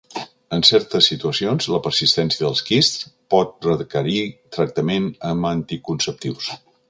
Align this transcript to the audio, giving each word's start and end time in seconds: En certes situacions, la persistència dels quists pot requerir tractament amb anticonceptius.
En 0.55 0.63
certes 0.67 1.09
situacions, 1.11 1.67
la 1.73 1.81
persistència 1.87 2.45
dels 2.47 2.63
quists 2.71 3.05
pot 3.35 3.69
requerir 3.71 4.25
tractament 4.57 5.09
amb 5.33 5.49
anticonceptius. 5.53 6.51